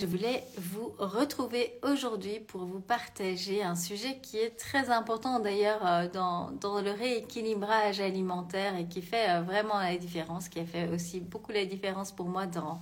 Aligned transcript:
Je 0.00 0.06
voulais 0.06 0.44
vous 0.56 0.94
retrouver 0.96 1.76
aujourd'hui 1.82 2.38
pour 2.38 2.64
vous 2.64 2.78
partager 2.78 3.64
un 3.64 3.74
sujet 3.74 4.18
qui 4.22 4.38
est 4.38 4.56
très 4.56 4.90
important 4.90 5.40
d'ailleurs 5.40 5.84
euh, 5.84 6.06
dans, 6.08 6.80
le 6.80 6.92
rééquilibrage 6.92 7.98
alimentaire 7.98 8.76
et 8.76 8.86
qui 8.86 9.02
fait 9.02 9.28
euh, 9.28 9.42
vraiment 9.42 9.80
la 9.80 9.96
différence, 9.96 10.48
qui 10.48 10.60
a 10.60 10.64
fait 10.64 10.88
aussi 10.88 11.18
beaucoup 11.18 11.50
la 11.50 11.64
différence 11.64 12.12
pour 12.12 12.26
moi 12.26 12.46
dans, 12.46 12.78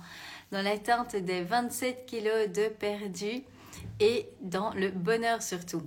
dans 0.51 0.61
l'atteinte 0.61 1.15
des 1.15 1.41
27 1.41 2.05
kilos 2.05 2.49
de 2.49 2.67
perdu 2.67 3.43
et 3.99 4.29
dans 4.41 4.71
le 4.75 4.91
bonheur 4.91 5.41
surtout. 5.41 5.81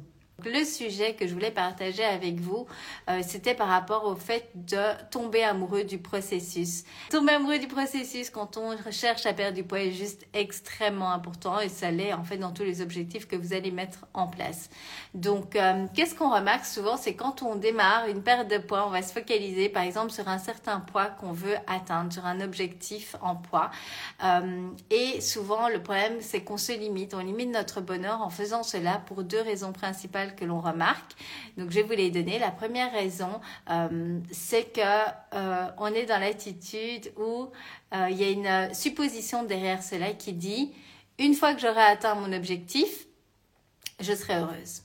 Le 0.45 0.65
sujet 0.65 1.15
que 1.15 1.27
je 1.27 1.35
voulais 1.35 1.51
partager 1.51 2.05
avec 2.05 2.41
vous, 2.41 2.67
euh, 3.09 3.21
c'était 3.27 3.55
par 3.55 3.69
rapport 3.69 4.05
au 4.07 4.15
fait 4.15 4.51
de 4.55 4.79
tomber 5.11 5.43
amoureux 5.43 5.85
du 5.85 5.99
processus. 5.99 6.85
Tomber 7.11 7.33
amoureux 7.33 7.59
du 7.59 7.69
processus 7.69 8.31
quand 8.31 8.57
on 8.57 8.77
cherche 8.91 9.27
à 9.27 9.33
perdre 9.33 9.57
du 9.57 9.65
poids 9.65 9.81
est 9.81 9.93
juste 9.93 10.27
extrêmement 10.33 11.11
important 11.13 11.61
et 11.61 11.69
ça 11.69 11.91
l'est 11.91 12.13
en 12.13 12.25
fait 12.25 12.39
dans 12.39 12.53
tous 12.53 12.63
les 12.63 12.83
objectifs 12.83 13.27
que 13.27 13.37
vous 13.37 13.53
allez 13.53 13.71
mettre 13.71 14.07
en 14.15 14.27
place. 14.27 14.71
Donc, 15.15 15.57
euh, 15.57 15.87
qu'est-ce 15.95 16.15
qu'on 16.15 16.33
remarque 16.35 16.67
souvent, 16.67 16.97
c'est 16.97 17.15
quand 17.15 17.43
on 17.43 17.57
démarre 17.57 18.07
une 18.07 18.23
perte 18.23 18.49
de 18.49 18.59
poids, 18.59 18.87
on 18.87 18.91
va 18.91 19.03
se 19.03 19.13
focaliser 19.13 19.69
par 19.69 19.83
exemple 19.83 20.11
sur 20.11 20.29
un 20.29 20.39
certain 20.39 20.81
poids 20.81 21.07
qu'on 21.07 21.33
veut 21.33 21.57
atteindre, 21.67 22.13
sur 22.13 22.27
un 22.27 22.41
objectif 22.41 23.17
en 23.21 23.37
poids. 23.37 23.71
Euh, 24.25 24.69
et 24.91 25.21
souvent, 25.21 25.69
le 25.69 25.83
problème, 25.83 26.19
c'est 26.21 26.43
qu'on 26.43 26.57
se 26.57 26.73
limite, 26.73 27.15
on 27.15 27.21
limite 27.21 27.51
notre 27.51 27.81
bonheur 27.81 28.23
en 28.23 28.31
faisant 28.31 28.63
cela 28.63 29.03
pour 29.07 29.23
deux 29.23 29.41
raisons 29.41 29.73
principales 29.73 30.30
que 30.35 30.45
l'on 30.45 30.61
remarque. 30.61 31.13
Donc, 31.57 31.71
je 31.71 31.77
vais 31.77 31.83
vous 31.83 31.93
les 31.93 32.11
donner. 32.11 32.39
La 32.39 32.51
première 32.51 32.93
raison, 32.93 33.41
euh, 33.71 34.19
c'est 34.31 34.73
que 34.73 34.81
euh, 35.35 35.67
on 35.79 35.89
est 35.89 36.07
dans 36.07 36.21
l'attitude 36.21 37.13
où 37.17 37.49
euh, 37.95 38.09
il 38.11 38.17
y 38.17 38.25
a 38.25 38.31
une 38.31 38.75
supposition 38.75 39.45
derrière 39.45 39.83
cela 39.83 40.13
qui 40.13 40.33
dit 40.33 40.73
une 41.19 41.35
fois 41.35 41.55
que 41.55 41.61
j'aurai 41.61 41.83
atteint 41.83 42.15
mon 42.15 42.33
objectif, 42.33 43.07
je 44.01 44.15
serai 44.15 44.37
heureuse. 44.37 44.83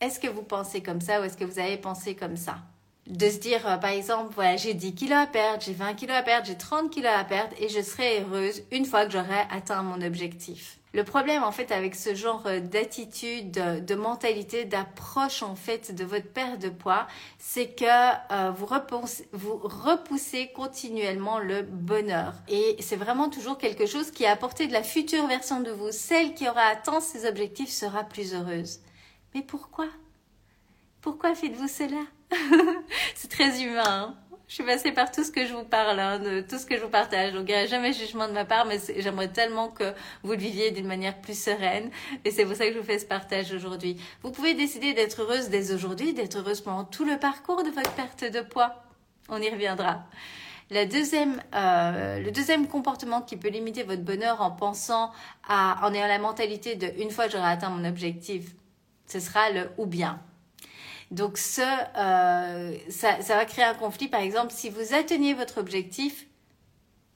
Est-ce 0.00 0.20
que 0.20 0.28
vous 0.28 0.42
pensez 0.42 0.82
comme 0.82 1.00
ça 1.00 1.20
ou 1.20 1.24
est-ce 1.24 1.36
que 1.36 1.44
vous 1.44 1.58
avez 1.58 1.76
pensé 1.76 2.14
comme 2.14 2.36
ça? 2.36 2.58
De 3.06 3.30
se 3.30 3.38
dire, 3.38 3.62
par 3.80 3.90
exemple, 3.90 4.34
voilà, 4.34 4.56
j'ai 4.56 4.74
10 4.74 4.94
kilos 4.94 5.18
à 5.18 5.26
perdre, 5.26 5.62
j'ai 5.62 5.72
20 5.72 5.94
kilos 5.94 6.14
à 6.14 6.22
perdre, 6.22 6.46
j'ai 6.46 6.58
30 6.58 6.90
kilos 6.90 7.10
à 7.10 7.24
perdre 7.24 7.54
et 7.58 7.70
je 7.70 7.80
serai 7.80 8.20
heureuse 8.20 8.62
une 8.70 8.84
fois 8.84 9.06
que 9.06 9.12
j'aurai 9.12 9.46
atteint 9.50 9.82
mon 9.82 10.02
objectif. 10.02 10.77
Le 10.94 11.04
problème 11.04 11.44
en 11.44 11.52
fait 11.52 11.70
avec 11.70 11.94
ce 11.94 12.14
genre 12.14 12.42
euh, 12.46 12.60
d'attitude, 12.60 13.50
de, 13.50 13.94
mentalité, 13.94 14.64
d'approche 14.64 15.42
en 15.42 15.54
fait 15.54 15.94
de 15.94 16.04
votre 16.04 16.28
perte 16.28 16.60
de 16.60 16.70
poids, 16.70 17.06
c'est 17.38 17.74
que 17.74 17.84
euh, 17.84 18.50
vous, 18.50 18.66
repoussez, 18.66 19.28
vous 19.32 19.58
repoussez 19.58 20.50
continuellement 20.54 21.38
le 21.38 21.62
bonheur. 21.62 22.32
Et 22.48 22.76
c'est 22.80 22.96
vraiment 22.96 23.28
toujours 23.28 23.58
quelque 23.58 23.86
chose 23.86 24.10
qui 24.10 24.24
a 24.24 24.32
apporté 24.32 24.66
de 24.66 24.72
la 24.72 24.82
future 24.82 25.26
version 25.26 25.60
de 25.60 25.70
vous. 25.70 25.92
Celle 25.92 26.34
qui 26.34 26.48
aura 26.48 26.62
atteint 26.62 27.00
ses 27.00 27.28
objectifs 27.28 27.70
sera 27.70 28.04
plus 28.04 28.34
heureuse. 28.34 28.80
Mais 29.34 29.42
pourquoi? 29.42 29.86
Pourquoi 31.02 31.34
faites-vous 31.34 31.68
cela? 31.68 32.02
C'est 33.14 33.30
très 33.30 33.62
humain. 33.62 33.82
Hein? 33.86 34.27
Je 34.48 34.54
suis 34.54 34.64
passée 34.64 34.92
par 34.92 35.10
tout 35.12 35.24
ce 35.24 35.30
que 35.30 35.46
je 35.46 35.52
vous 35.52 35.64
parle, 35.64 36.00
hein, 36.00 36.18
de 36.18 36.40
tout 36.40 36.58
ce 36.58 36.64
que 36.64 36.76
je 36.76 36.82
vous 36.82 36.88
partage. 36.88 37.34
Donc, 37.34 37.44
il 37.48 37.54
n'y 37.54 37.60
a 37.60 37.66
jamais 37.66 37.92
jugement 37.92 38.26
de 38.26 38.32
ma 38.32 38.46
part, 38.46 38.64
mais 38.64 38.78
j'aimerais 38.96 39.28
tellement 39.28 39.68
que 39.68 39.92
vous 40.22 40.32
le 40.32 40.38
viviez 40.38 40.70
d'une 40.70 40.86
manière 40.86 41.20
plus 41.20 41.38
sereine. 41.38 41.90
Et 42.24 42.30
c'est 42.30 42.46
pour 42.46 42.56
ça 42.56 42.66
que 42.66 42.72
je 42.72 42.78
vous 42.78 42.84
fais 42.84 42.98
ce 42.98 43.04
partage 43.04 43.52
aujourd'hui. 43.52 44.00
Vous 44.22 44.30
pouvez 44.30 44.54
décider 44.54 44.94
d'être 44.94 45.20
heureuse 45.20 45.50
dès 45.50 45.72
aujourd'hui, 45.72 46.14
d'être 46.14 46.38
heureuse 46.38 46.62
pendant 46.62 46.84
tout 46.84 47.04
le 47.04 47.18
parcours 47.18 47.62
de 47.62 47.68
votre 47.68 47.92
perte 47.92 48.24
de 48.24 48.40
poids. 48.40 48.82
On 49.28 49.40
y 49.42 49.50
reviendra. 49.50 50.04
La 50.70 50.86
deuxième, 50.86 51.42
euh, 51.54 52.18
le 52.18 52.30
deuxième 52.30 52.68
comportement 52.68 53.20
qui 53.20 53.36
peut 53.36 53.48
limiter 53.48 53.82
votre 53.82 54.02
bonheur 54.02 54.40
en 54.40 54.50
pensant 54.50 55.12
à, 55.46 55.78
en 55.86 55.92
ayant 55.92 56.06
la 56.06 56.18
mentalité 56.18 56.74
de 56.74 56.90
une 57.02 57.10
fois 57.10 57.28
j'aurai 57.28 57.50
atteint 57.50 57.70
mon 57.70 57.86
objectif, 57.86 58.54
ce 59.06 59.20
sera 59.20 59.50
le 59.50 59.70
ou 59.76 59.86
bien. 59.86 60.20
Donc 61.10 61.38
euh, 61.58 62.76
ça, 62.90 63.22
ça 63.22 63.36
va 63.36 63.44
créer 63.44 63.64
un 63.64 63.74
conflit. 63.74 64.08
Par 64.08 64.20
exemple, 64.20 64.52
si 64.52 64.68
vous 64.68 64.94
atteignez 64.94 65.34
votre 65.34 65.58
objectif, 65.58 66.26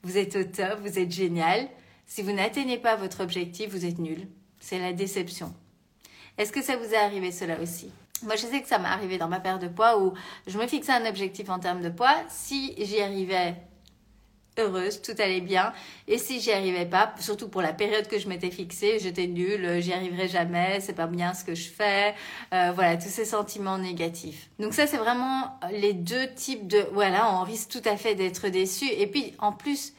vous 0.01 0.17
êtes 0.17 0.35
au 0.35 0.43
top, 0.43 0.79
vous 0.81 0.99
êtes 0.99 1.11
génial. 1.11 1.67
Si 2.05 2.21
vous 2.21 2.31
n'atteignez 2.31 2.77
pas 2.77 2.95
votre 2.95 3.21
objectif, 3.21 3.69
vous 3.69 3.85
êtes 3.85 3.99
nul. 3.99 4.27
C'est 4.59 4.79
la 4.79 4.93
déception. 4.93 5.53
Est-ce 6.37 6.51
que 6.51 6.61
ça 6.61 6.75
vous 6.75 6.93
est 6.93 6.97
arrivé 6.97 7.31
cela 7.31 7.59
aussi? 7.61 7.91
Moi, 8.23 8.35
je 8.35 8.47
sais 8.47 8.61
que 8.61 8.67
ça 8.67 8.79
m'est 8.79 8.87
arrivé 8.87 9.17
dans 9.17 9.27
ma 9.27 9.39
perte 9.39 9.61
de 9.61 9.67
poids 9.67 10.01
où 10.01 10.13
je 10.47 10.57
me 10.57 10.65
fixais 10.67 10.93
un 10.93 11.05
objectif 11.05 11.49
en 11.49 11.59
termes 11.59 11.81
de 11.81 11.89
poids. 11.89 12.15
Si 12.29 12.73
j'y 12.77 13.01
arrivais 13.01 13.55
heureuse, 14.57 15.01
tout 15.01 15.13
allait 15.19 15.41
bien. 15.41 15.73
Et 16.07 16.17
si 16.17 16.39
j'y 16.39 16.51
arrivais 16.51 16.85
pas, 16.85 17.13
surtout 17.19 17.49
pour 17.49 17.61
la 17.61 17.73
période 17.73 18.07
que 18.07 18.19
je 18.19 18.27
m'étais 18.27 18.51
fixée, 18.51 18.99
j'étais 18.99 19.27
nulle, 19.27 19.81
j'y 19.81 19.93
arriverai 19.93 20.27
jamais, 20.27 20.79
c'est 20.79 20.93
pas 20.93 21.07
bien 21.07 21.33
ce 21.33 21.43
que 21.43 21.55
je 21.55 21.69
fais, 21.69 22.13
euh, 22.53 22.71
voilà, 22.73 22.97
tous 22.97 23.09
ces 23.09 23.25
sentiments 23.25 23.77
négatifs. 23.77 24.49
Donc 24.59 24.73
ça, 24.73 24.87
c'est 24.87 24.97
vraiment 24.97 25.59
les 25.71 25.93
deux 25.93 26.27
types 26.35 26.67
de, 26.67 26.85
voilà, 26.93 27.33
on 27.33 27.43
risque 27.43 27.69
tout 27.69 27.87
à 27.89 27.97
fait 27.97 28.15
d'être 28.15 28.49
déçu. 28.49 28.85
Et 28.85 29.07
puis, 29.07 29.33
en 29.39 29.51
plus, 29.51 29.93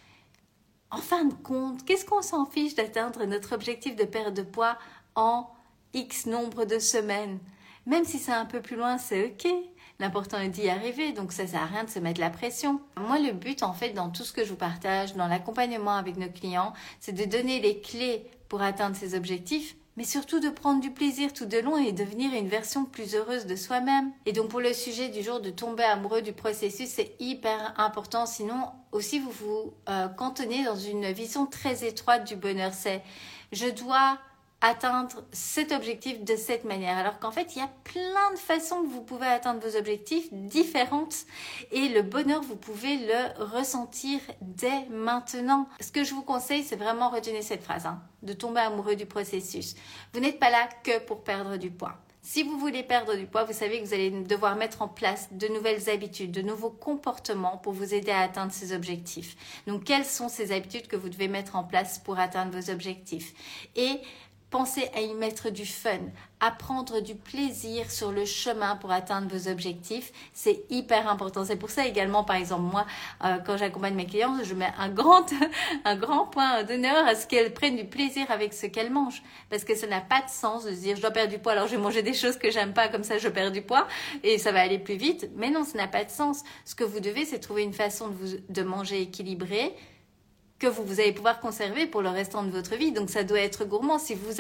en 0.91 0.99
fin 0.99 1.25
de 1.25 1.35
compte, 1.35 1.85
qu'est-ce 1.85 2.05
qu'on 2.05 2.23
s'en 2.23 2.47
fiche 2.47 2.75
d'atteindre 2.75 3.25
notre 3.25 3.55
objectif 3.55 3.97
de 3.97 4.05
perte 4.05 4.35
de 4.35 4.43
poids 4.43 4.79
en 5.17 5.49
X 5.93 6.27
nombre 6.27 6.65
de 6.65 6.79
semaines? 6.79 7.39
Même 7.87 8.05
si 8.05 8.19
c'est 8.19 8.33
un 8.33 8.47
peu 8.47 8.61
plus 8.61 8.77
loin, 8.77 8.97
c'est 8.97 9.27
ok. 9.27 9.53
L'important 10.01 10.41
est 10.41 10.49
d'y 10.49 10.69
arriver, 10.69 11.13
donc 11.13 11.33
ça 11.33 11.47
sert 11.47 11.63
à 11.63 11.67
rien 11.67 11.85
de 11.85 11.91
se 11.91 12.01
mettre 12.01 12.21
la 12.21 12.31
pression. 12.31 12.81
Moi, 12.97 13.19
le 13.21 13.33
but, 13.33 13.63
en 13.63 13.73
fait, 13.73 13.91
dans 13.91 14.11
tout 14.11 14.25
ce 14.25 14.33
que 14.33 14.45
je 14.45 14.51
vous 14.51 14.57
partage, 14.57 15.15
dans 15.15 15.29
l'accompagnement 15.29 15.97
avec 15.97 16.17
nos 16.17 16.29
clients, 16.29 16.73
c'est 16.99 17.13
de 17.13 17.25
donner 17.25 17.61
les 17.61 17.81
clés 17.81 18.27
pour 18.49 18.61
atteindre 18.61 18.97
ces 18.97 19.15
objectifs, 19.15 19.77
mais 19.97 20.05
surtout 20.05 20.41
de 20.41 20.49
prendre 20.49 20.81
du 20.81 20.91
plaisir 20.91 21.33
tout 21.33 21.47
de 21.47 21.59
long 21.59 21.77
et 21.77 21.93
devenir 21.93 22.35
une 22.35 22.49
version 22.49 22.85
plus 22.85 23.15
heureuse 23.15 23.47
de 23.47 23.55
soi-même. 23.55 24.11
Et 24.27 24.33
donc 24.33 24.49
pour 24.49 24.61
le 24.61 24.73
sujet 24.73 25.09
du 25.09 25.23
jour 25.23 25.41
de 25.41 25.51
tomber 25.51 25.85
amoureux 25.85 26.23
du 26.23 26.33
processus, 26.33 26.89
c'est 26.89 27.15
hyper 27.21 27.75
important. 27.77 28.27
Sinon 28.27 28.71
aussi 28.91 29.21
vous 29.21 29.31
vous 29.31 29.75
euh, 29.89 30.09
cantonnez 30.09 30.65
dans 30.65 30.77
une 30.77 31.13
vision 31.13 31.47
très 31.47 31.87
étroite 31.87 32.27
du 32.27 32.35
bonheur. 32.35 32.73
C'est 32.75 33.03
je 33.53 33.69
dois 33.69 34.19
atteindre 34.65 35.23
cet 35.31 35.73
objectif 35.73 36.25
de 36.25 36.37
cette 36.37 36.65
manière. 36.65 36.97
Alors 36.97 37.19
qu'en 37.19 37.31
fait, 37.31 37.55
il 37.55 37.59
y 37.59 37.63
a 37.63 37.71
plein 37.85 38.31
de 38.33 38.39
façons 38.39 38.83
que 38.83 38.89
vous 38.89 39.03
pouvez 39.03 39.27
atteindre 39.27 39.61
vos 39.61 39.77
objectifs 39.77 40.33
différentes 40.33 41.27
et 41.71 41.91
le 41.91 42.01
bonheur, 42.01 42.41
vous 42.41 42.57
pouvez 42.57 42.97
le 42.97 43.45
ressentir 43.45 44.21
dès 44.41 44.87
maintenant. 44.87 45.69
Ce 45.81 45.93
que 45.93 46.03
je 46.03 46.15
vous 46.15 46.23
conseille, 46.23 46.65
c'est 46.65 46.77
vraiment 46.77 47.11
retenir 47.11 47.43
cette 47.43 47.63
phrase, 47.63 47.85
hein, 47.85 48.01
de 48.23 48.33
tomber 48.33 48.61
amoureux 48.61 48.97
du 48.97 49.05
processus. 49.05 49.75
Vous 50.15 50.21
n'êtes 50.21 50.39
pas 50.39 50.51
là 50.51 50.67
que 50.83 50.99
pour 51.01 51.25
perdre 51.25 51.59
du 51.59 51.71
poids. 51.71 51.99
Si 52.23 52.43
vous 52.43 52.59
voulez 52.59 52.83
perdre 52.83 53.17
du 53.17 53.27
poids, 53.27 53.45
vous 53.45 53.53
savez 53.53 53.83
que 53.83 53.87
vous 53.87 53.93
allez 53.93 54.11
devoir 54.11 54.57
mettre 54.57 54.81
en 54.81 54.89
place 54.89 55.29
de 55.33 55.47
nouvelles 55.49 55.91
habitudes, 55.91 56.31
de 56.31 56.41
nouveaux 56.41 56.71
comportements 56.71 57.59
pour 57.59 57.75
vous 57.75 57.93
aider 57.93 58.13
à 58.13 58.21
atteindre 58.21 58.51
ces 58.51 58.75
objectifs. 58.75 59.37
Donc, 59.67 59.85
quelles 59.85 60.07
sont 60.07 60.31
ces 60.31 60.51
habitudes 60.51 60.87
que 60.87 60.97
vous 60.97 61.11
devez 61.11 61.29
mettre 61.29 61.55
en 61.55 61.65
place 61.65 61.99
pour 61.99 62.19
atteindre 62.19 62.59
vos 62.59 62.71
objectifs? 62.71 63.35
Et 63.77 64.01
Pensez 64.55 64.89
à 64.95 65.01
y 65.01 65.13
mettre 65.15 65.51
du 65.51 65.67
fun, 65.67 65.99
à 66.39 66.53
prendre 66.53 67.01
du 67.01 67.17
plaisir 67.17 67.91
sur 67.91 68.13
le 68.13 68.25
chemin 68.25 68.77
pour 68.77 68.93
atteindre 68.93 69.27
vos 69.27 69.51
objectifs. 69.51 70.13
C'est 70.33 70.63
hyper 70.71 71.09
important. 71.09 71.45
C'est 71.45 71.57
pour 71.57 71.71
ça 71.71 71.89
également, 71.89 72.23
par 72.23 72.37
exemple, 72.37 72.63
moi, 72.63 72.87
euh, 73.25 73.39
quand 73.45 73.57
j'accompagne 73.57 73.97
mes 73.97 74.07
clients, 74.07 74.37
je 74.45 74.55
mets 74.55 74.71
un 74.79 74.91
grand, 74.91 75.27
un 75.85 75.97
grand 75.97 76.27
point 76.27 76.63
d'honneur 76.63 77.05
à 77.05 77.17
ce 77.17 77.27
qu'elles 77.27 77.53
prennent 77.53 77.75
du 77.75 77.85
plaisir 77.85 78.31
avec 78.31 78.55
ce 78.55 78.67
qu'elles 78.67 78.93
mangent. 78.93 79.25
Parce 79.51 79.65
que 79.65 79.75
ça 79.75 79.89
n'a 79.89 80.01
pas 80.01 80.23
de 80.23 80.31
sens 80.31 80.65
de 80.65 80.71
se 80.71 80.83
dire, 80.83 80.95
je 80.95 81.01
dois 81.01 81.11
perdre 81.11 81.33
du 81.33 81.41
poids, 81.41 81.51
alors 81.51 81.67
je 81.67 81.75
vais 81.75 81.83
manger 81.83 82.03
des 82.05 82.15
choses 82.15 82.37
que 82.37 82.53
j'aime 82.53 82.75
pas, 82.75 82.87
comme 82.87 83.03
ça 83.03 83.19
je 83.19 83.29
perds 83.29 83.51
du 83.51 83.63
poids 83.63 83.89
et 84.23 84.39
ça 84.39 84.53
va 84.53 84.61
aller 84.61 84.79
plus 84.79 84.95
vite. 84.95 85.31
Mais 85.35 85.51
non, 85.51 85.65
ça 85.65 85.77
n'a 85.79 85.89
pas 85.89 86.05
de 86.05 86.11
sens. 86.11 86.45
Ce 86.65 86.77
que 86.77 86.85
vous 86.85 87.01
devez, 87.01 87.25
c'est 87.25 87.41
trouver 87.41 87.65
une 87.65 87.73
façon 87.73 88.07
de, 88.07 88.15
vous, 88.15 88.37
de 88.49 88.63
manger 88.63 89.03
équilibré, 89.03 89.75
que 90.59 90.67
vous, 90.67 90.85
vous 90.85 91.01
allez 91.01 91.13
pouvoir 91.13 91.41
conserver 91.41 91.87
pour 91.87 92.01
le 92.01 92.09
restant 92.09 92.43
de 92.43 92.51
votre 92.51 92.77
vie. 92.77 92.93
Donc 92.93 93.11
ça 93.11 93.25
doit 93.25 93.41
être 93.41 93.65
gourmand. 93.65 93.99
Si 93.99 94.15
vous, 94.15 94.33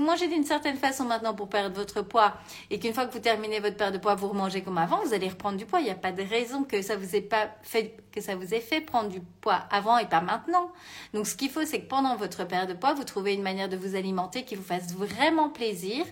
mangez 0.00 0.28
d'une 0.28 0.44
certaine 0.44 0.76
façon 0.76 1.04
maintenant 1.04 1.34
pour 1.34 1.48
perdre 1.48 1.76
votre 1.76 2.02
poids 2.02 2.34
et 2.70 2.78
qu'une 2.78 2.94
fois 2.94 3.06
que 3.06 3.12
vous 3.12 3.20
terminez 3.20 3.60
votre 3.60 3.76
perte 3.76 3.92
de 3.92 3.98
poids, 3.98 4.14
vous 4.14 4.28
remangez 4.28 4.62
comme 4.62 4.78
avant, 4.78 5.00
vous 5.04 5.14
allez 5.14 5.28
reprendre 5.28 5.58
du 5.58 5.66
poids. 5.66 5.80
Il 5.80 5.84
n'y 5.84 5.90
a 5.90 5.94
pas 5.94 6.12
de 6.12 6.22
raison 6.22 6.64
que 6.64 6.82
ça 6.82 6.96
vous 6.96 7.14
ait 7.14 7.20
pas 7.20 7.50
fait 7.62 7.96
que 8.10 8.20
ça 8.20 8.34
vous 8.34 8.54
ait 8.54 8.60
fait 8.60 8.80
prendre 8.80 9.08
du 9.08 9.20
poids 9.20 9.60
avant 9.70 9.98
et 9.98 10.06
pas 10.06 10.20
maintenant. 10.20 10.72
Donc 11.14 11.26
ce 11.26 11.36
qu'il 11.36 11.50
faut, 11.50 11.64
c'est 11.64 11.80
que 11.80 11.88
pendant 11.88 12.16
votre 12.16 12.44
perte 12.44 12.68
de 12.68 12.74
poids, 12.74 12.94
vous 12.94 13.04
trouvez 13.04 13.34
une 13.34 13.42
manière 13.42 13.68
de 13.68 13.76
vous 13.76 13.94
alimenter 13.94 14.44
qui 14.44 14.56
vous 14.56 14.64
fasse 14.64 14.92
vraiment 14.92 15.48
plaisir 15.48 16.04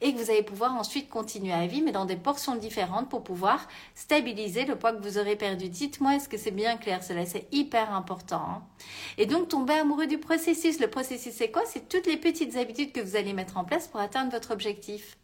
et 0.00 0.12
que 0.12 0.18
vous 0.18 0.30
allez 0.30 0.42
pouvoir 0.42 0.74
ensuite 0.74 1.08
continuer 1.08 1.52
à 1.52 1.66
vivre, 1.66 1.84
mais 1.86 1.92
dans 1.92 2.06
des 2.06 2.16
portions 2.16 2.56
différentes 2.56 3.08
pour 3.08 3.22
pouvoir 3.22 3.68
stabiliser 3.94 4.64
le 4.64 4.76
poids 4.76 4.92
que 4.92 5.02
vous 5.02 5.18
aurez 5.18 5.36
perdu. 5.36 5.68
Dites-moi, 5.68 6.16
est-ce 6.16 6.28
que 6.28 6.36
c'est 6.36 6.50
bien 6.50 6.76
clair? 6.76 7.02
Cela, 7.04 7.24
c'est 7.26 7.46
hyper 7.52 7.92
important. 7.94 8.42
Hein. 8.48 8.62
Et 9.18 9.26
donc, 9.26 9.48
tomber 9.48 9.74
amoureux 9.74 10.06
du 10.06 10.18
processus. 10.18 10.80
Le 10.80 10.88
processus, 10.88 11.34
c'est 11.34 11.50
quoi? 11.50 11.62
C'est 11.66 11.88
toutes 11.88 12.06
les 12.06 12.16
petites 12.16 12.56
habitudes 12.56 12.92
que 12.92 13.00
vous 13.00 13.16
allez 13.16 13.32
mettre 13.32 13.56
en 13.56 13.64
place 13.64 13.88
pour 13.88 14.00
atteindre 14.00 14.30
votre 14.30 14.52
objectif. 14.52 15.16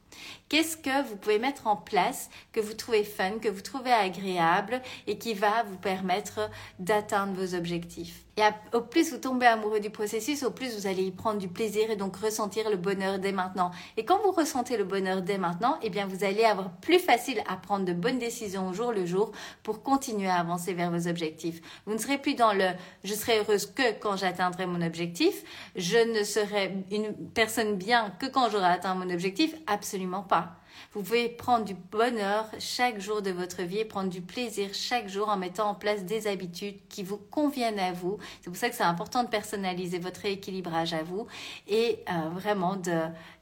Qu'est-ce 0.48 0.76
que 0.76 1.08
vous 1.08 1.16
pouvez 1.16 1.38
mettre 1.38 1.66
en 1.66 1.76
place 1.76 2.30
que 2.52 2.60
vous 2.60 2.74
trouvez 2.74 3.04
fun, 3.04 3.38
que 3.38 3.48
vous 3.48 3.60
trouvez 3.60 3.92
agréable 3.92 4.82
et 5.06 5.18
qui 5.18 5.34
va 5.34 5.62
vous 5.62 5.78
permettre 5.78 6.50
d'atteindre 6.78 7.34
vos 7.34 7.54
objectifs? 7.54 8.24
Au 8.72 8.80
plus 8.80 9.10
vous 9.10 9.18
tombez 9.18 9.46
amoureux 9.46 9.80
du 9.80 9.90
processus, 9.90 10.42
au 10.42 10.50
plus 10.50 10.76
vous 10.76 10.86
allez 10.86 11.02
y 11.04 11.10
prendre 11.10 11.38
du 11.38 11.48
plaisir 11.48 11.90
et 11.90 11.96
donc 11.96 12.16
ressentir 12.16 12.70
le 12.70 12.76
bonheur 12.76 13.18
dès 13.18 13.32
maintenant. 13.32 13.70
Et 13.96 14.04
quand 14.04 14.20
vous 14.22 14.30
ressentez 14.30 14.76
le 14.76 14.84
bonheur 14.84 15.22
dès 15.22 15.38
maintenant, 15.38 15.78
eh 15.82 15.90
bien 15.90 16.06
vous 16.06 16.24
allez 16.24 16.44
avoir 16.44 16.70
plus 16.70 16.98
facile 16.98 17.42
à 17.48 17.56
prendre 17.56 17.84
de 17.84 17.92
bonnes 17.92 18.18
décisions 18.18 18.68
au 18.68 18.72
jour 18.72 18.92
le 18.92 19.06
jour 19.06 19.32
pour 19.62 19.82
continuer 19.82 20.28
à 20.28 20.36
avancer 20.36 20.72
vers 20.72 20.90
vos 20.90 21.08
objectifs. 21.08 21.60
Vous 21.86 21.92
ne 21.92 21.98
serez 21.98 22.18
plus 22.18 22.34
dans 22.34 22.52
le 22.52 22.70
je 23.04 23.14
serai 23.14 23.38
heureuse 23.38 23.66
que 23.66 23.92
quand 23.98 24.16
j'atteindrai 24.16 24.66
mon 24.66 24.82
objectif, 24.82 25.42
je 25.76 25.98
ne 25.98 26.24
serai 26.24 26.84
une 26.90 27.12
personne 27.34 27.76
bien 27.76 28.10
que 28.18 28.26
quand 28.26 28.50
j'aurai 28.50 28.66
atteint 28.66 28.94
mon 28.94 29.10
objectif, 29.10 29.54
absolument 29.66 30.22
pas. 30.22 30.59
Vous 30.92 31.02
pouvez 31.02 31.28
prendre 31.28 31.64
du 31.64 31.74
bonheur 31.74 32.46
chaque 32.58 33.00
jour 33.00 33.22
de 33.22 33.30
votre 33.30 33.62
vie, 33.62 33.84
prendre 33.84 34.10
du 34.10 34.20
plaisir 34.20 34.70
chaque 34.72 35.08
jour 35.08 35.28
en 35.28 35.36
mettant 35.36 35.70
en 35.70 35.74
place 35.74 36.04
des 36.04 36.26
habitudes 36.26 36.76
qui 36.88 37.02
vous 37.02 37.16
conviennent 37.16 37.78
à 37.78 37.92
vous. 37.92 38.18
C'est 38.40 38.50
pour 38.50 38.56
ça 38.56 38.68
que 38.70 38.76
c'est 38.76 38.82
important 38.82 39.24
de 39.24 39.28
personnaliser 39.28 39.98
votre 39.98 40.24
équilibrage 40.24 40.92
à 40.92 41.02
vous 41.02 41.26
et 41.68 42.00
euh, 42.08 42.28
vraiment 42.30 42.76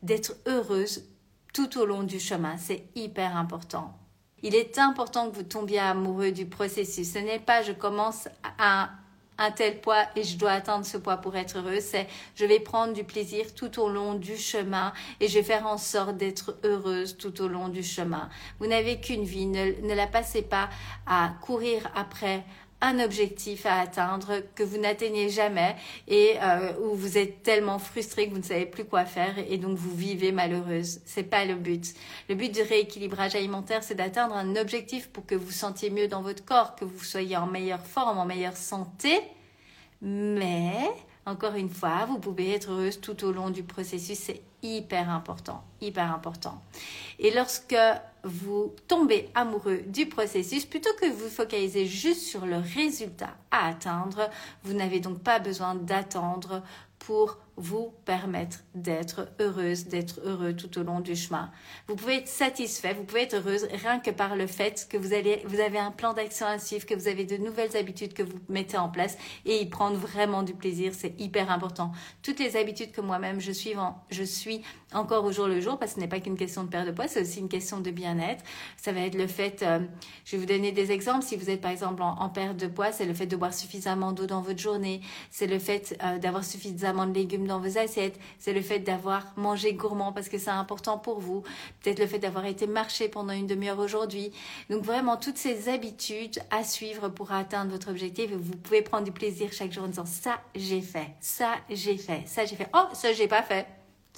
d'être 0.02 0.36
heureuse 0.46 1.04
tout 1.52 1.78
au 1.78 1.86
long 1.86 2.02
du 2.02 2.20
chemin. 2.20 2.56
C'est 2.58 2.84
hyper 2.94 3.36
important. 3.36 3.94
Il 4.42 4.54
est 4.54 4.78
important 4.78 5.30
que 5.30 5.34
vous 5.34 5.42
tombiez 5.42 5.80
amoureux 5.80 6.30
du 6.30 6.46
processus. 6.46 7.12
Ce 7.12 7.18
n'est 7.18 7.40
pas 7.40 7.62
je 7.62 7.72
commence 7.72 8.28
à 8.58 8.90
un 9.38 9.50
tel 9.50 9.80
poids 9.80 10.04
et 10.16 10.24
je 10.24 10.36
dois 10.36 10.52
atteindre 10.52 10.84
ce 10.84 10.96
poids 10.96 11.16
pour 11.16 11.36
être 11.36 11.58
heureuse. 11.58 11.82
C'est 11.82 12.06
je 12.34 12.44
vais 12.44 12.60
prendre 12.60 12.92
du 12.92 13.04
plaisir 13.04 13.54
tout 13.54 13.80
au 13.80 13.88
long 13.88 14.14
du 14.14 14.36
chemin 14.36 14.92
et 15.20 15.28
je 15.28 15.38
vais 15.38 15.44
faire 15.44 15.66
en 15.66 15.78
sorte 15.78 16.16
d'être 16.16 16.58
heureuse 16.64 17.16
tout 17.16 17.40
au 17.40 17.48
long 17.48 17.68
du 17.68 17.82
chemin. 17.82 18.28
Vous 18.58 18.66
n'avez 18.66 19.00
qu'une 19.00 19.24
vie, 19.24 19.46
ne, 19.46 19.80
ne 19.82 19.94
la 19.94 20.06
passez 20.06 20.42
pas 20.42 20.68
à 21.06 21.32
courir 21.40 21.90
après 21.94 22.44
un 22.80 23.00
objectif 23.00 23.66
à 23.66 23.80
atteindre 23.80 24.42
que 24.54 24.62
vous 24.62 24.78
n'atteignez 24.78 25.28
jamais 25.28 25.74
et 26.06 26.34
euh, 26.40 26.72
où 26.80 26.94
vous 26.94 27.18
êtes 27.18 27.42
tellement 27.42 27.78
frustré 27.78 28.26
que 28.28 28.32
vous 28.32 28.38
ne 28.38 28.44
savez 28.44 28.66
plus 28.66 28.84
quoi 28.84 29.04
faire 29.04 29.34
et 29.38 29.58
donc 29.58 29.76
vous 29.76 29.94
vivez 29.94 30.30
malheureuse. 30.30 31.00
C'est 31.04 31.24
pas 31.24 31.44
le 31.44 31.56
but. 31.56 31.94
Le 32.28 32.36
but 32.36 32.52
du 32.54 32.62
rééquilibrage 32.62 33.34
alimentaire, 33.34 33.82
c'est 33.82 33.96
d'atteindre 33.96 34.36
un 34.36 34.54
objectif 34.56 35.08
pour 35.08 35.26
que 35.26 35.34
vous 35.34 35.50
sentiez 35.50 35.90
mieux 35.90 36.08
dans 36.08 36.22
votre 36.22 36.44
corps, 36.44 36.76
que 36.76 36.84
vous 36.84 37.02
soyez 37.02 37.36
en 37.36 37.46
meilleure 37.46 37.84
forme, 37.84 38.18
en 38.18 38.26
meilleure 38.26 38.56
santé. 38.56 39.20
Mais 40.00 40.72
encore 41.26 41.54
une 41.56 41.70
fois, 41.70 42.06
vous 42.06 42.18
pouvez 42.18 42.54
être 42.54 42.70
heureuse 42.70 43.00
tout 43.00 43.24
au 43.24 43.32
long 43.32 43.50
du 43.50 43.64
processus. 43.64 44.18
C'est 44.18 44.42
hyper 44.62 45.10
important, 45.10 45.64
hyper 45.80 46.12
important. 46.12 46.62
Et 47.18 47.32
lorsque 47.32 47.76
vous 48.28 48.74
tombez 48.86 49.28
amoureux 49.34 49.78
du 49.86 50.06
processus, 50.06 50.64
plutôt 50.64 50.90
que 51.00 51.06
vous 51.06 51.28
focaliser 51.28 51.86
juste 51.86 52.22
sur 52.22 52.46
le 52.46 52.58
résultat 52.58 53.36
à 53.50 53.68
atteindre, 53.68 54.30
vous 54.62 54.74
n'avez 54.74 55.00
donc 55.00 55.22
pas 55.22 55.38
besoin 55.38 55.74
d'attendre 55.74 56.62
pour 56.98 57.38
vous 57.58 57.92
permettre 58.04 58.58
d'être 58.74 59.28
heureuse, 59.40 59.86
d'être 59.86 60.20
heureux 60.24 60.54
tout 60.54 60.78
au 60.78 60.84
long 60.84 61.00
du 61.00 61.16
chemin. 61.16 61.50
Vous 61.88 61.96
pouvez 61.96 62.18
être 62.18 62.28
satisfait, 62.28 62.94
vous 62.94 63.04
pouvez 63.04 63.22
être 63.22 63.34
heureuse 63.34 63.66
rien 63.72 63.98
que 63.98 64.10
par 64.10 64.36
le 64.36 64.46
fait 64.46 64.86
que 64.88 64.96
vous, 64.96 65.12
allez, 65.12 65.42
vous 65.46 65.60
avez 65.60 65.78
un 65.78 65.90
plan 65.90 66.14
d'action 66.14 66.46
à 66.46 66.58
suivre, 66.58 66.86
que 66.86 66.94
vous 66.94 67.08
avez 67.08 67.24
de 67.24 67.36
nouvelles 67.36 67.76
habitudes 67.76 68.14
que 68.14 68.22
vous 68.22 68.38
mettez 68.48 68.78
en 68.78 68.88
place 68.88 69.18
et 69.44 69.60
y 69.60 69.66
prendre 69.66 69.96
vraiment 69.96 70.42
du 70.42 70.54
plaisir, 70.54 70.92
c'est 70.94 71.20
hyper 71.20 71.50
important. 71.50 71.92
Toutes 72.22 72.38
les 72.38 72.56
habitudes 72.56 72.92
que 72.92 73.00
moi-même 73.00 73.40
je 73.40 73.52
suis, 73.52 73.74
je 74.10 74.22
suis 74.22 74.62
encore 74.94 75.24
au 75.24 75.32
jour 75.32 75.48
le 75.48 75.60
jour, 75.60 75.78
parce 75.78 75.92
que 75.92 75.96
ce 75.96 76.00
n'est 76.00 76.08
pas 76.08 76.20
qu'une 76.20 76.36
question 76.36 76.64
de 76.64 76.68
perte 76.68 76.86
de 76.86 76.92
poids, 76.92 77.08
c'est 77.08 77.22
aussi 77.22 77.40
une 77.40 77.48
question 77.48 77.80
de 77.80 77.90
bien-être. 77.90 78.44
Ça 78.76 78.92
va 78.92 79.00
être 79.00 79.16
le 79.16 79.26
fait, 79.26 79.62
euh, 79.62 79.80
je 80.24 80.36
vais 80.36 80.38
vous 80.38 80.46
donner 80.46 80.72
des 80.72 80.92
exemples, 80.92 81.24
si 81.24 81.36
vous 81.36 81.50
êtes 81.50 81.60
par 81.60 81.72
exemple 81.72 82.02
en, 82.02 82.28
perte 82.28 82.56
de 82.56 82.68
poids, 82.68 82.92
c'est 82.92 83.04
le 83.04 83.14
fait 83.14 83.26
de 83.26 83.36
boire 83.36 83.52
suffisamment 83.52 84.12
d'eau 84.12 84.26
dans 84.26 84.42
votre 84.42 84.60
journée, 84.60 85.00
c'est 85.30 85.46
le 85.46 85.58
fait 85.58 85.96
euh, 86.02 86.18
d'avoir 86.18 86.44
suffisamment 86.44 87.06
de 87.06 87.14
légumes 87.14 87.47
dans 87.48 87.58
vos 87.58 87.78
assiettes, 87.78 88.18
c'est 88.38 88.52
le 88.52 88.62
fait 88.62 88.78
d'avoir 88.78 89.24
mangé 89.36 89.74
gourmand 89.74 90.12
parce 90.12 90.28
que 90.28 90.38
c'est 90.38 90.50
important 90.50 90.98
pour 90.98 91.18
vous, 91.18 91.42
peut-être 91.82 91.98
le 91.98 92.06
fait 92.06 92.18
d'avoir 92.18 92.46
été 92.46 92.66
marché 92.66 93.08
pendant 93.08 93.32
une 93.32 93.46
demi-heure 93.46 93.78
aujourd'hui. 93.78 94.30
Donc 94.70 94.82
vraiment 94.82 95.16
toutes 95.16 95.38
ces 95.38 95.68
habitudes 95.68 96.38
à 96.50 96.62
suivre 96.62 97.08
pour 97.08 97.32
atteindre 97.32 97.72
votre 97.72 97.90
objectif, 97.90 98.30
vous 98.30 98.56
pouvez 98.56 98.82
prendre 98.82 99.04
du 99.04 99.12
plaisir 99.12 99.52
chaque 99.52 99.72
jour 99.72 99.84
en 99.84 99.88
disant 99.88 100.06
ça 100.06 100.40
j'ai 100.54 100.80
fait, 100.80 101.08
ça 101.20 101.54
j'ai 101.68 101.96
fait, 101.96 102.22
ça 102.26 102.44
j'ai 102.44 102.56
fait, 102.56 102.68
oh 102.74 102.86
ça 102.92 103.12
j'ai 103.12 103.28
pas 103.28 103.42
fait 103.42 103.66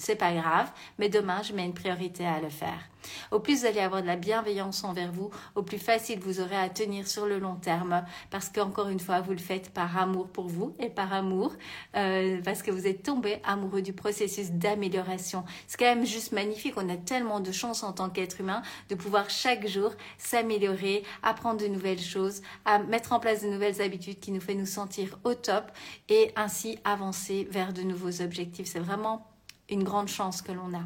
c'est 0.00 0.17
pas 0.17 0.32
grave, 0.32 0.70
mais 0.99 1.08
demain, 1.08 1.43
je 1.43 1.52
mets 1.52 1.64
une 1.64 1.75
priorité 1.75 2.26
à 2.26 2.41
le 2.41 2.49
faire. 2.49 2.91
Au 3.31 3.41
plus 3.41 3.61
vous 3.61 3.67
allez 3.67 3.81
avoir 3.81 4.02
de 4.02 4.06
la 4.06 4.17
bienveillance 4.17 4.85
envers 4.85 5.11
vous, 5.12 5.31
au 5.55 5.62
plus 5.62 5.79
facile 5.79 6.20
vous 6.20 6.41
aurez 6.41 6.56
à 6.56 6.69
tenir 6.69 7.06
sur 7.06 7.26
le 7.26 7.38
long 7.38 7.56
terme, 7.56 8.05
parce 8.31 8.49
qu'encore 8.49 8.88
une 8.88 9.00
fois, 9.00 9.20
vous 9.20 9.32
le 9.32 9.38
faites 9.38 9.70
par 9.70 9.97
amour 9.97 10.29
pour 10.29 10.49
vous 10.49 10.75
et 10.79 10.88
par 10.88 11.12
amour, 11.12 11.52
euh, 11.97 12.41
parce 12.44 12.62
que 12.62 12.70
vous 12.70 12.87
êtes 12.87 13.02
tombé 13.02 13.41
amoureux 13.44 13.82
du 13.82 13.93
processus 13.93 14.50
d'amélioration. 14.50 15.44
C'est 15.67 15.79
quand 15.79 15.87
même 15.87 16.06
juste 16.06 16.32
magnifique. 16.32 16.75
On 16.76 16.88
a 16.88 16.97
tellement 16.97 17.41
de 17.41 17.52
chance 17.52 17.82
en 17.82 17.93
tant 17.93 18.11
qu'être 18.11 18.41
humain 18.41 18.62
de 18.88 18.94
pouvoir 18.94 19.31
chaque 19.31 19.67
jour 19.67 19.93
s'améliorer, 20.19 21.02
apprendre 21.23 21.61
de 21.61 21.67
nouvelles 21.67 22.00
choses, 22.00 22.43
à 22.64 22.79
mettre 22.79 23.12
en 23.12 23.20
place 23.20 23.43
de 23.43 23.49
nouvelles 23.49 23.81
habitudes 23.81 24.20
qui 24.20 24.32
nous 24.32 24.41
fait 24.41 24.55
nous 24.55 24.67
sentir 24.67 25.19
au 25.25 25.35
top 25.35 25.70
et 26.08 26.32
ainsi 26.37 26.79
avancer 26.85 27.49
vers 27.50 27.73
de 27.73 27.82
nouveaux 27.82 28.23
objectifs. 28.23 28.67
C'est 28.67 28.81
vraiment 28.81 29.30
une 29.70 29.84
grande 29.84 30.08
chance 30.08 30.43
que 30.43 30.52
l'on 30.52 30.75
a. 30.75 30.82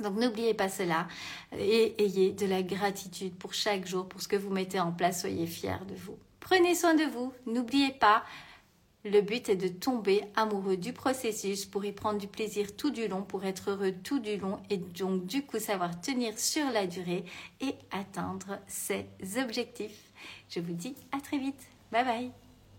Donc 0.00 0.16
n'oubliez 0.16 0.54
pas 0.54 0.68
cela 0.68 1.08
et 1.56 1.94
ayez 2.02 2.32
de 2.32 2.46
la 2.46 2.62
gratitude 2.62 3.34
pour 3.34 3.54
chaque 3.54 3.86
jour, 3.86 4.08
pour 4.08 4.22
ce 4.22 4.28
que 4.28 4.36
vous 4.36 4.50
mettez 4.50 4.80
en 4.80 4.92
place, 4.92 5.20
soyez 5.20 5.46
fiers 5.46 5.84
de 5.88 5.94
vous. 5.94 6.16
Prenez 6.40 6.74
soin 6.74 6.94
de 6.94 7.04
vous, 7.04 7.32
n'oubliez 7.46 7.90
pas, 7.92 8.22
le 9.04 9.20
but 9.20 9.48
est 9.48 9.56
de 9.56 9.68
tomber 9.68 10.22
amoureux 10.36 10.76
du 10.76 10.92
processus 10.92 11.64
pour 11.66 11.84
y 11.84 11.92
prendre 11.92 12.18
du 12.18 12.26
plaisir 12.26 12.76
tout 12.76 12.90
du 12.90 13.08
long, 13.08 13.22
pour 13.22 13.44
être 13.44 13.70
heureux 13.70 13.92
tout 13.92 14.18
du 14.18 14.36
long 14.36 14.60
et 14.70 14.76
donc 14.76 15.26
du 15.26 15.44
coup 15.44 15.58
savoir 15.58 16.00
tenir 16.00 16.38
sur 16.38 16.70
la 16.72 16.86
durée 16.86 17.24
et 17.60 17.74
atteindre 17.90 18.58
ses 18.66 19.06
objectifs. 19.36 20.12
Je 20.48 20.60
vous 20.60 20.74
dis 20.74 20.94
à 21.12 21.20
très 21.20 21.38
vite. 21.38 21.68
Bye 21.90 22.04
bye 22.04 22.47